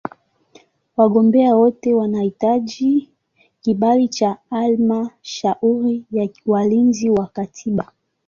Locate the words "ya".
6.11-6.29